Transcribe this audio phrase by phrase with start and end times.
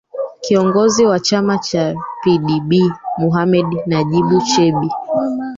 [0.41, 2.71] kiongozi wa chama cha pdb
[3.17, 4.89] mohamed najib chebi